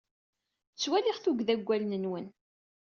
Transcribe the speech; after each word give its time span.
Ttwaliɣ 0.73 1.17
tuggda 1.19 1.55
deg 1.57 1.67
wallen 1.67 1.93
nwen. 2.03 2.27